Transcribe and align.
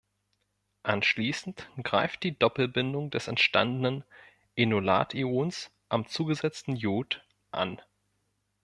Anschließend 0.81 1.69
greift 1.83 2.23
die 2.23 2.35
Doppelbindung 2.35 3.11
des 3.11 3.27
entstandenen 3.27 4.03
Enolat-Ions 4.55 5.69
am 5.89 6.07
zugesetzten 6.07 6.75
Iod 6.75 7.23
an. 7.51 7.79